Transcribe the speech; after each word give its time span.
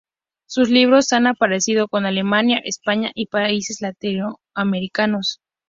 Sus 0.47 0.71
libros 0.71 1.13
han 1.13 1.27
aparecido 1.27 1.87
en 1.91 2.07
Alemania, 2.07 2.59
España 2.63 3.11
y 3.13 3.27
países 3.27 3.81
latinoamericanos. 3.81 5.39